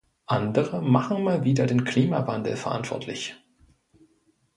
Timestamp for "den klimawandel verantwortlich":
1.67-3.35